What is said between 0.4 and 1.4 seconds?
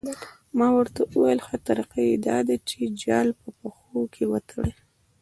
ما ورته وویل